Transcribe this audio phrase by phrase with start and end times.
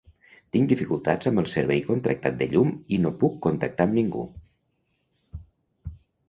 [0.55, 4.25] Tinc dificultats amb el servei contractat de llum i no puc contactar amb ningú.